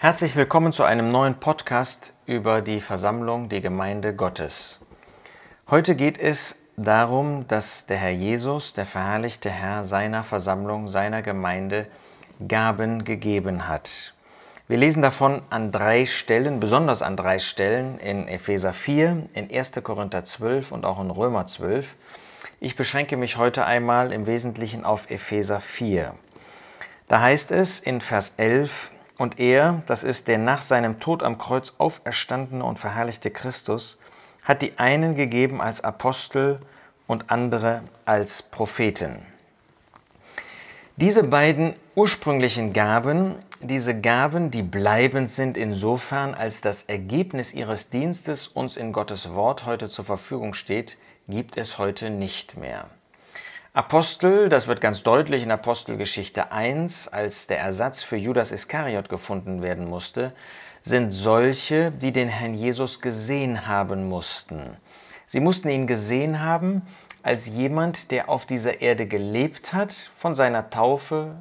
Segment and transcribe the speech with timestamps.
[0.00, 4.78] Herzlich willkommen zu einem neuen Podcast über die Versammlung, die Gemeinde Gottes.
[5.68, 11.88] Heute geht es darum, dass der Herr Jesus, der verherrlichte Herr, seiner Versammlung, seiner Gemeinde
[12.46, 14.14] Gaben gegeben hat.
[14.68, 19.72] Wir lesen davon an drei Stellen, besonders an drei Stellen, in Epheser 4, in 1.
[19.82, 21.96] Korinther 12 und auch in Römer 12.
[22.60, 26.14] Ich beschränke mich heute einmal im Wesentlichen auf Epheser 4.
[27.08, 31.36] Da heißt es in Vers 11, und er, das ist der nach seinem Tod am
[31.36, 33.98] Kreuz auferstandene und verherrlichte Christus,
[34.44, 36.58] hat die einen gegeben als Apostel
[37.06, 39.16] und andere als Propheten.
[40.96, 48.46] Diese beiden ursprünglichen Gaben diese Gaben, die bleibend sind insofern, als das Ergebnis ihres Dienstes
[48.46, 52.86] uns in Gottes Wort heute zur Verfügung steht, gibt es heute nicht mehr.
[53.78, 59.62] Apostel, das wird ganz deutlich in Apostelgeschichte 1, als der Ersatz für Judas Iskariot gefunden
[59.62, 60.32] werden musste,
[60.82, 64.76] sind solche, die den Herrn Jesus gesehen haben mussten.
[65.28, 66.82] Sie mussten ihn gesehen haben
[67.22, 71.36] als jemand, der auf dieser Erde gelebt hat, von seiner Taufe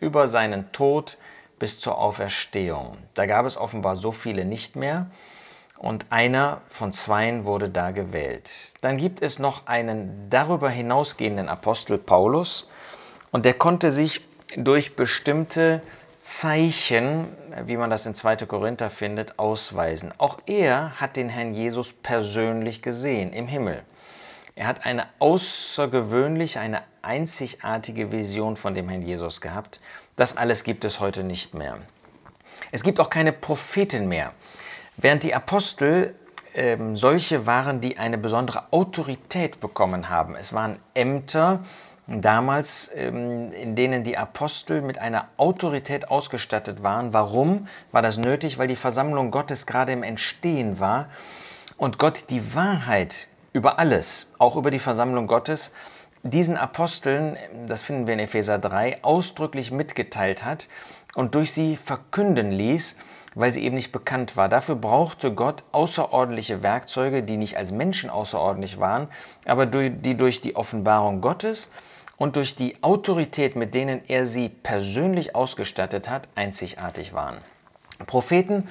[0.00, 1.18] über seinen Tod
[1.58, 2.96] bis zur Auferstehung.
[3.12, 5.10] Da gab es offenbar so viele nicht mehr
[5.76, 8.50] und einer von zweien wurde da gewählt.
[8.80, 12.68] Dann gibt es noch einen darüber hinausgehenden Apostel Paulus
[13.30, 14.20] und der konnte sich
[14.56, 15.82] durch bestimmte
[16.22, 17.28] Zeichen,
[17.66, 18.36] wie man das in 2.
[18.46, 20.12] Korinther findet, ausweisen.
[20.18, 23.82] Auch er hat den Herrn Jesus persönlich gesehen im Himmel.
[24.54, 29.80] Er hat eine außergewöhnliche, eine einzigartige Vision von dem Herrn Jesus gehabt
[30.16, 31.78] das alles gibt es heute nicht mehr.
[32.70, 34.32] Es gibt auch keine Propheten mehr.
[34.96, 36.14] Während die Apostel
[36.54, 40.36] ähm, solche waren, die eine besondere Autorität bekommen haben.
[40.36, 41.60] Es waren Ämter
[42.06, 47.12] damals, ähm, in denen die Apostel mit einer Autorität ausgestattet waren.
[47.12, 48.58] Warum war das nötig?
[48.58, 51.08] Weil die Versammlung Gottes gerade im Entstehen war
[51.76, 55.72] und Gott die Wahrheit über alles, auch über die Versammlung Gottes,
[56.22, 57.36] diesen Aposteln,
[57.66, 60.68] das finden wir in Epheser 3, ausdrücklich mitgeteilt hat
[61.14, 62.96] und durch sie verkünden ließ,
[63.34, 64.48] weil sie eben nicht bekannt war.
[64.48, 69.08] Dafür brauchte Gott außerordentliche Werkzeuge, die nicht als Menschen außerordentlich waren,
[69.46, 71.70] aber die durch die Offenbarung Gottes
[72.16, 77.38] und durch die Autorität, mit denen er sie persönlich ausgestattet hat, einzigartig waren.
[78.06, 78.68] Propheten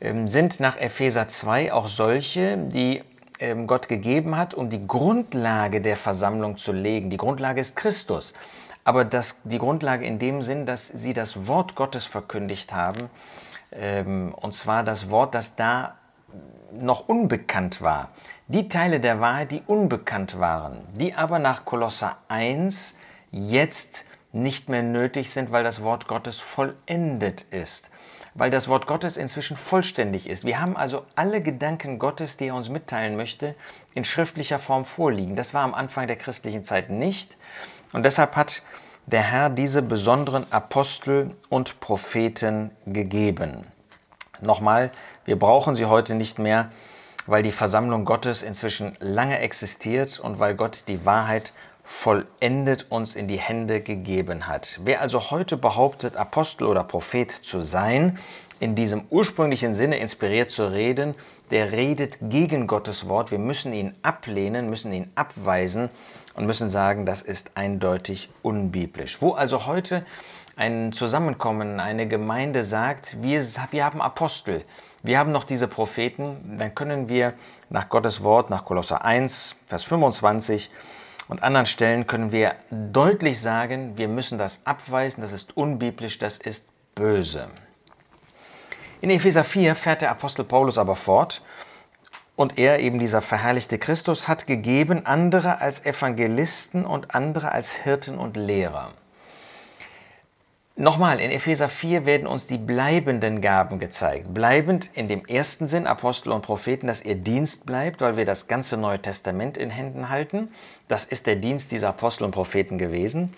[0.00, 3.02] ähm, sind nach Epheser 2 auch solche, die
[3.38, 7.10] ähm, Gott gegeben hat, um die Grundlage der Versammlung zu legen.
[7.10, 8.32] Die Grundlage ist Christus.
[8.84, 13.10] Aber das, die Grundlage in dem Sinn, dass sie das Wort Gottes verkündigt haben,
[13.72, 15.96] ähm, und zwar das Wort, das da
[16.72, 18.10] noch unbekannt war.
[18.46, 22.94] Die Teile der Wahrheit, die unbekannt waren, die aber nach Kolosser 1
[23.30, 27.90] jetzt nicht mehr nötig sind, weil das Wort Gottes vollendet ist
[28.34, 30.44] weil das Wort Gottes inzwischen vollständig ist.
[30.44, 33.54] Wir haben also alle Gedanken Gottes, die er uns mitteilen möchte,
[33.94, 35.36] in schriftlicher Form vorliegen.
[35.36, 37.36] Das war am Anfang der christlichen Zeit nicht.
[37.92, 38.62] Und deshalb hat
[39.06, 43.66] der Herr diese besonderen Apostel und Propheten gegeben.
[44.40, 44.90] Nochmal,
[45.24, 46.70] wir brauchen sie heute nicht mehr,
[47.26, 51.52] weil die Versammlung Gottes inzwischen lange existiert und weil Gott die Wahrheit
[51.84, 54.78] vollendet uns in die Hände gegeben hat.
[54.84, 58.18] Wer also heute behauptet, Apostel oder Prophet zu sein,
[58.60, 61.14] in diesem ursprünglichen Sinne inspiriert zu reden,
[61.50, 63.30] der redet gegen Gottes Wort.
[63.30, 65.88] Wir müssen ihn ablehnen, müssen ihn abweisen
[66.34, 69.20] und müssen sagen, das ist eindeutig unbiblisch.
[69.20, 70.04] Wo also heute
[70.56, 74.64] ein Zusammenkommen, eine Gemeinde sagt, wir, wir haben Apostel,
[75.02, 77.32] wir haben noch diese Propheten, dann können wir
[77.70, 80.70] nach Gottes Wort, nach Kolosser 1, Vers 25,
[81.28, 86.38] und anderen Stellen können wir deutlich sagen, wir müssen das abweisen, das ist unbiblisch, das
[86.38, 87.46] ist böse.
[89.00, 91.40] In Epheser 4 fährt der Apostel Paulus aber fort
[92.40, 98.16] und er, eben dieser verherrlichte Christus, hat gegeben andere als Evangelisten und andere als Hirten
[98.16, 98.92] und Lehrer.
[100.74, 104.32] Nochmal, in Epheser 4 werden uns die bleibenden Gaben gezeigt.
[104.32, 108.46] Bleibend in dem ersten Sinn, Apostel und Propheten, dass ihr Dienst bleibt, weil wir das
[108.46, 110.48] ganze Neue Testament in Händen halten.
[110.88, 113.34] Das ist der Dienst dieser Apostel und Propheten gewesen.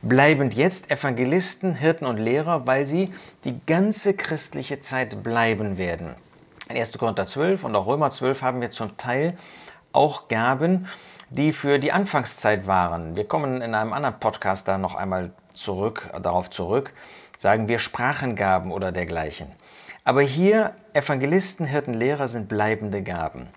[0.00, 3.12] Bleibend jetzt Evangelisten, Hirten und Lehrer, weil sie
[3.44, 6.14] die ganze christliche Zeit bleiben werden.
[6.68, 6.98] In 1.
[6.98, 9.38] Korinther 12 und auch Römer 12 haben wir zum Teil
[9.94, 10.86] auch Gaben,
[11.30, 13.16] die für die Anfangszeit waren.
[13.16, 16.92] Wir kommen in einem anderen Podcast da noch einmal zurück, darauf zurück,
[17.38, 19.46] sagen wir Sprachengaben oder dergleichen.
[20.04, 23.48] Aber hier Evangelisten, Hirten, Lehrer sind bleibende Gaben.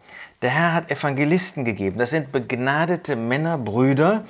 [0.42, 1.98] Der Herr hat Evangelisten gegeben.
[1.98, 4.24] Das sind begnadete Männer, Brüder,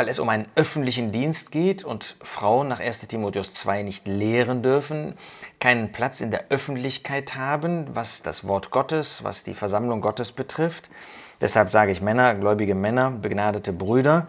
[0.00, 4.62] weil es um einen öffentlichen Dienst geht und Frauen nach 1 Timotheus 2 nicht lehren
[4.62, 5.12] dürfen,
[5.58, 10.88] keinen Platz in der Öffentlichkeit haben, was das Wort Gottes, was die Versammlung Gottes betrifft.
[11.42, 14.26] Deshalb sage ich Männer, gläubige Männer, begnadete Brüder,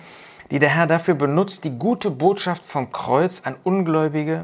[0.52, 4.44] die der Herr dafür benutzt, die gute Botschaft vom Kreuz an Ungläubige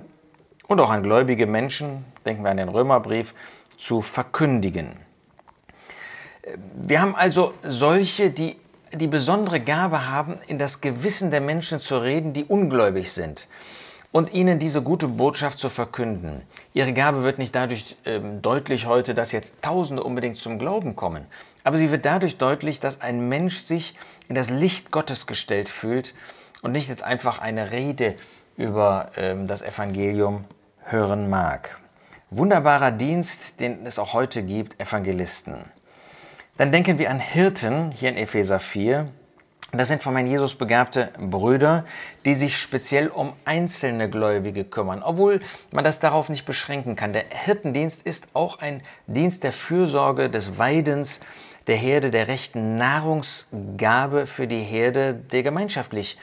[0.69, 3.33] und auch an gläubige Menschen, denken wir an den Römerbrief,
[3.77, 4.91] zu verkündigen.
[6.73, 8.55] Wir haben also solche, die
[8.93, 13.47] die besondere Gabe haben, in das Gewissen der Menschen zu reden, die ungläubig sind
[14.11, 16.41] und ihnen diese gute Botschaft zu verkünden.
[16.73, 21.25] Ihre Gabe wird nicht dadurch ähm, deutlich heute, dass jetzt Tausende unbedingt zum Glauben kommen,
[21.63, 23.95] aber sie wird dadurch deutlich, dass ein Mensch sich
[24.29, 26.13] in das Licht Gottes gestellt fühlt
[26.61, 28.15] und nicht jetzt einfach eine Rede
[28.55, 30.45] über ähm, das Evangelium
[30.83, 31.79] hören mag.
[32.29, 35.76] Wunderbarer Dienst, den es auch heute gibt, Evangelisten.
[36.57, 39.05] Dann denken wir an Hirten hier in Epheser 4.
[39.73, 41.85] Das sind von Herrn Jesus begabte Brüder,
[42.25, 45.39] die sich speziell um einzelne Gläubige kümmern, obwohl
[45.71, 47.13] man das darauf nicht beschränken kann.
[47.13, 51.19] Der Hirtendienst ist auch ein Dienst der Fürsorge, des Weidens,
[51.67, 56.17] der Herde, der rechten Nahrungsgabe für die Herde, der gemeinschaftlich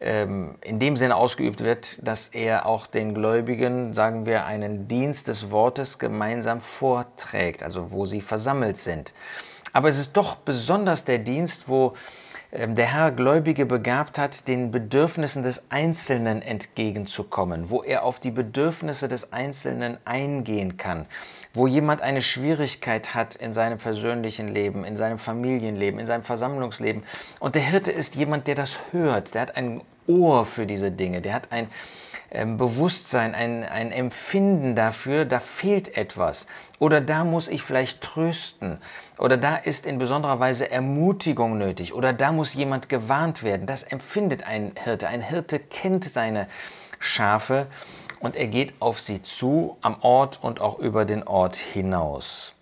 [0.00, 5.28] ähm, in dem Sinne ausgeübt wird, dass er auch den Gläubigen, sagen wir, einen Dienst
[5.28, 9.12] des Wortes gemeinsam vorträgt, also wo sie versammelt sind.
[9.74, 11.94] Aber es ist doch besonders der Dienst, wo
[12.52, 18.30] ähm, der Herr Gläubige begabt hat, den Bedürfnissen des Einzelnen entgegenzukommen, wo er auf die
[18.30, 21.06] Bedürfnisse des Einzelnen eingehen kann,
[21.54, 27.02] wo jemand eine Schwierigkeit hat in seinem persönlichen Leben, in seinem Familienleben, in seinem Versammlungsleben.
[27.40, 31.20] Und der Hirte ist jemand, der das hört, der hat ein Ohr für diese Dinge,
[31.20, 31.66] der hat ein
[32.34, 36.46] ähm, Bewusstsein, ein, ein Empfinden dafür, da fehlt etwas.
[36.78, 38.78] Oder da muss ich vielleicht trösten.
[39.18, 41.94] Oder da ist in besonderer Weise Ermutigung nötig.
[41.94, 43.66] Oder da muss jemand gewarnt werden.
[43.66, 45.08] Das empfindet ein Hirte.
[45.08, 46.48] Ein Hirte kennt seine
[46.98, 47.66] Schafe
[48.20, 52.52] und er geht auf sie zu, am Ort und auch über den Ort hinaus.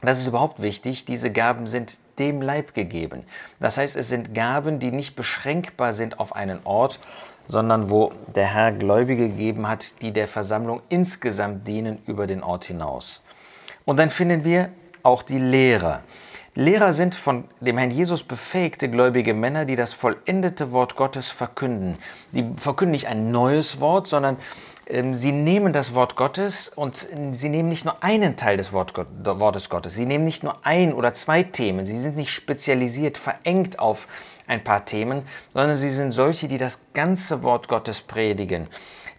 [0.00, 1.04] Das ist überhaupt wichtig.
[1.04, 3.24] Diese Gaben sind dem Leib gegeben.
[3.60, 6.98] Das heißt, es sind Gaben, die nicht beschränkbar sind auf einen Ort,
[7.48, 12.64] sondern wo der Herr Gläubige gegeben hat, die der Versammlung insgesamt dienen über den Ort
[12.64, 13.22] hinaus.
[13.84, 14.70] Und dann finden wir
[15.02, 16.02] auch die Lehrer.
[16.54, 21.96] Lehrer sind von dem Herrn Jesus befähigte gläubige Männer, die das vollendete Wort Gottes verkünden.
[22.32, 24.36] Die verkünden nicht ein neues Wort, sondern
[24.86, 28.92] ähm, sie nehmen das Wort Gottes und sie nehmen nicht nur einen Teil des Wort
[29.24, 33.78] Wortes Gottes, sie nehmen nicht nur ein oder zwei Themen, sie sind nicht spezialisiert, verengt
[33.78, 34.06] auf
[34.52, 35.22] ein paar Themen,
[35.54, 38.68] sondern sie sind solche, die das ganze Wort Gottes predigen,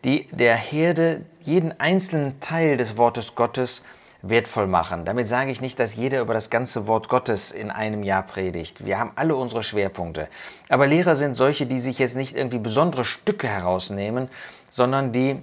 [0.03, 3.83] die der Herde jeden einzelnen Teil des Wortes Gottes
[4.21, 5.03] wertvoll machen.
[5.03, 8.85] Damit sage ich nicht, dass jeder über das ganze Wort Gottes in einem Jahr predigt.
[8.85, 10.29] Wir haben alle unsere Schwerpunkte.
[10.69, 14.29] Aber Lehrer sind solche, die sich jetzt nicht irgendwie besondere Stücke herausnehmen,
[14.71, 15.41] sondern die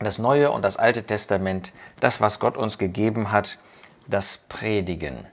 [0.00, 3.58] das Neue und das Alte Testament, das, was Gott uns gegeben hat,
[4.06, 5.26] das predigen.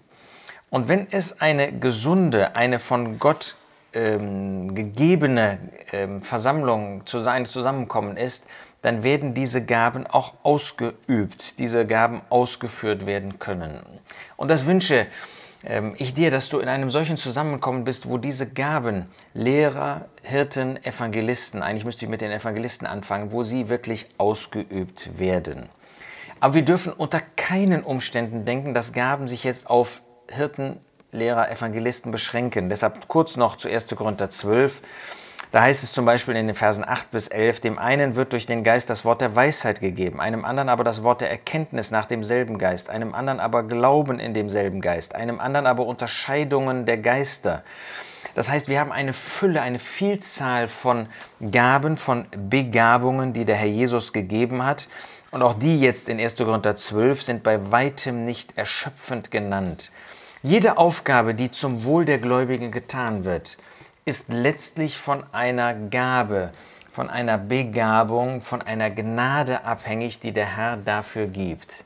[0.69, 3.56] Und wenn es eine gesunde, eine von Gott
[3.96, 5.60] ähm, gegebene
[5.92, 8.46] ähm, Versammlung zu sein Zusammenkommen ist,
[8.82, 13.80] dann werden diese Gaben auch ausgeübt, diese Gaben ausgeführt werden können.
[14.38, 15.08] Und das wünsche
[15.66, 20.84] ähm, ich dir, dass du in einem solchen Zusammenkommen bist, wo diese Gaben, Lehrer, Hirten,
[20.84, 25.70] Evangelisten, eigentlich müsste ich mit den Evangelisten anfangen, wo sie wirklich ausgeübt werden.
[26.40, 30.80] Aber wir dürfen unter keinen Umständen denken, dass Gaben sich jetzt auf Hirten,
[31.15, 32.69] Lehrer, Evangelisten beschränken.
[32.69, 33.88] Deshalb kurz noch zu 1.
[33.95, 34.81] Korinther 12.
[35.51, 38.45] Da heißt es zum Beispiel in den Versen 8 bis 11, dem einen wird durch
[38.45, 42.05] den Geist das Wort der Weisheit gegeben, einem anderen aber das Wort der Erkenntnis nach
[42.05, 47.63] demselben Geist, einem anderen aber Glauben in demselben Geist, einem anderen aber Unterscheidungen der Geister.
[48.34, 51.07] Das heißt, wir haben eine Fülle, eine Vielzahl von
[51.51, 54.89] Gaben, von Begabungen, die der Herr Jesus gegeben hat.
[55.31, 56.36] Und auch die jetzt in 1.
[56.36, 59.91] Korinther 12 sind bei weitem nicht erschöpfend genannt.
[60.46, 63.58] Jede Aufgabe, die zum Wohl der Gläubigen getan wird,
[64.06, 66.52] ist letztlich von einer Gabe,
[66.92, 71.84] von einer Begabung, von einer Gnade abhängig, die der Herr dafür gibt.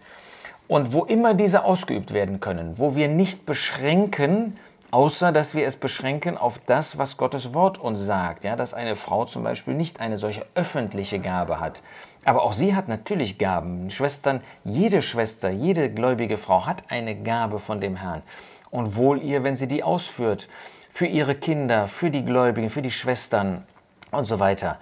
[0.67, 4.57] Und wo immer diese ausgeübt werden können, wo wir nicht beschränken,
[4.91, 8.97] außer dass wir es beschränken auf das, was Gottes Wort uns sagt, ja, dass eine
[8.97, 11.81] Frau zum Beispiel nicht eine solche öffentliche Gabe hat.
[12.25, 13.89] Aber auch sie hat natürlich Gaben.
[13.89, 18.23] Schwestern, jede Schwester, jede gläubige Frau hat eine Gabe von dem Herrn.
[18.71, 20.47] Und wohl ihr, wenn sie die ausführt
[20.91, 23.63] für ihre Kinder, für die Gläubigen, für die Schwestern
[24.11, 24.79] und so weiter.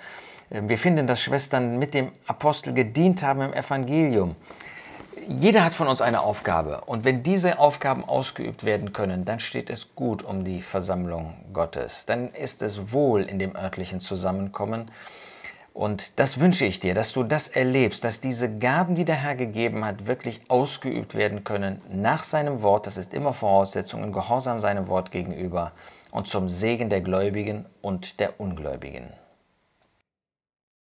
[0.52, 4.36] Ähm, wir finden, dass Schwestern mit dem Apostel gedient haben im Evangelium.
[5.28, 9.70] Jeder hat von uns eine Aufgabe und wenn diese Aufgaben ausgeübt werden können, dann steht
[9.70, 12.06] es gut um die Versammlung Gottes.
[12.06, 14.90] Dann ist es wohl in dem örtlichen Zusammenkommen.
[15.78, 19.36] Und das wünsche ich dir, dass du das erlebst, dass diese Gaben, die der Herr
[19.36, 22.88] gegeben hat, wirklich ausgeübt werden können nach seinem Wort.
[22.88, 25.74] Das ist immer Voraussetzung in Gehorsam seinem Wort gegenüber
[26.10, 29.06] und zum Segen der Gläubigen und der Ungläubigen.